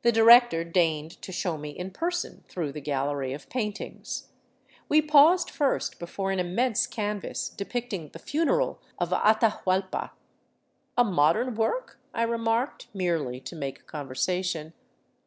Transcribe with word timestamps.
The 0.00 0.10
director 0.10 0.64
deigned 0.64 1.20
to 1.20 1.30
show 1.30 1.58
me 1.58 1.68
in 1.68 1.90
person 1.90 2.44
through 2.48 2.72
the 2.72 2.80
gallery 2.80 3.34
of 3.34 3.50
paintings. 3.50 4.28
We 4.88 5.02
paused 5.02 5.50
first 5.50 5.98
before 5.98 6.30
an 6.30 6.38
immense 6.40 6.86
canvas 6.86 7.50
depicting 7.50 8.08
the 8.08 8.18
funeral 8.18 8.80
of 8.98 9.10
Atahuallpa. 9.10 10.12
"A 10.96 11.04
modern 11.04 11.56
work?" 11.56 12.00
I 12.14 12.22
remarked, 12.22 12.88
merely 12.94 13.38
to 13.40 13.54
make 13.54 13.86
conversation. 13.86 14.72